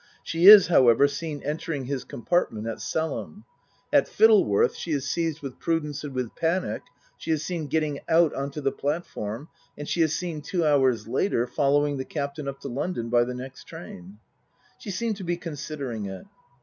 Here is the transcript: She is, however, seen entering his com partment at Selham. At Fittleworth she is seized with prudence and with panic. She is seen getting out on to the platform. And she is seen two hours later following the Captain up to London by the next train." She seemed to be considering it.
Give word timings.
She 0.23 0.47
is, 0.47 0.65
however, 0.65 1.07
seen 1.07 1.43
entering 1.43 1.85
his 1.85 2.03
com 2.03 2.23
partment 2.25 2.65
at 2.67 2.79
Selham. 2.81 3.43
At 3.93 4.07
Fittleworth 4.07 4.73
she 4.73 4.89
is 4.93 5.07
seized 5.07 5.43
with 5.43 5.59
prudence 5.59 6.03
and 6.03 6.15
with 6.15 6.33
panic. 6.35 6.81
She 7.19 7.29
is 7.29 7.45
seen 7.45 7.67
getting 7.67 7.99
out 8.09 8.33
on 8.33 8.49
to 8.49 8.61
the 8.61 8.71
platform. 8.71 9.49
And 9.77 9.87
she 9.87 10.01
is 10.01 10.15
seen 10.15 10.41
two 10.41 10.65
hours 10.65 11.07
later 11.07 11.45
following 11.45 11.97
the 11.97 12.03
Captain 12.05 12.47
up 12.47 12.59
to 12.61 12.67
London 12.67 13.09
by 13.11 13.23
the 13.23 13.35
next 13.35 13.65
train." 13.65 14.17
She 14.79 14.89
seemed 14.89 15.17
to 15.17 15.23
be 15.23 15.37
considering 15.37 16.07
it. 16.07 16.25